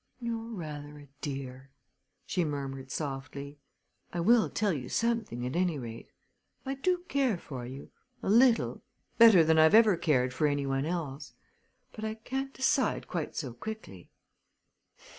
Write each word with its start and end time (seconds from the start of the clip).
"You're 0.19 0.51
rather 0.55 0.97
a 0.97 1.07
dear!" 1.21 1.69
she 2.25 2.43
murmured 2.43 2.89
softly. 2.89 3.59
"I 4.11 4.19
will 4.19 4.49
tell 4.49 4.73
you 4.73 4.89
something 4.89 5.45
at 5.45 5.55
any 5.55 5.77
rate. 5.77 6.09
I 6.65 6.73
do 6.73 7.03
care 7.07 7.37
for 7.37 7.67
you 7.67 7.91
a 8.23 8.27
little 8.31 8.81
better 9.19 9.43
than 9.43 9.59
I've 9.59 9.75
ever 9.75 9.95
cared 9.97 10.33
for 10.33 10.47
any 10.47 10.65
one 10.65 10.87
else; 10.87 11.35
but 11.91 12.03
I 12.03 12.15
can't 12.15 12.51
decide 12.51 13.07
quite 13.07 13.35
so 13.35 13.53
quickly." 13.53 14.09